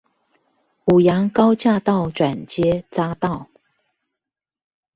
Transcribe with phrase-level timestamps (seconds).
[0.85, 3.49] 五楊高架道轉接匝道